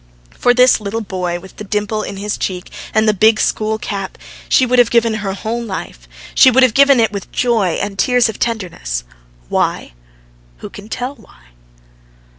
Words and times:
For 0.31 0.55
this 0.55 0.81
little 0.81 1.01
boy 1.01 1.39
with 1.39 1.57
the 1.57 1.63
dimple 1.63 2.01
in 2.01 2.17
his 2.17 2.35
cheek 2.35 2.71
and 2.91 3.07
the 3.07 3.13
big 3.13 3.39
school 3.39 3.77
cap, 3.77 4.17
she 4.49 4.65
would 4.65 4.79
have 4.79 4.89
given 4.89 5.13
her 5.21 5.33
whole 5.33 5.61
life, 5.61 6.07
she 6.33 6.49
would 6.49 6.63
have 6.63 6.73
given 6.73 6.99
it 6.99 7.11
with 7.11 7.31
joy 7.31 7.77
and 7.79 7.99
tears 7.99 8.27
of 8.27 8.39
tenderness. 8.39 9.03
Why? 9.47 9.93
Who 10.57 10.71
can 10.71 10.89
tell 10.89 11.13
why? 11.13 11.49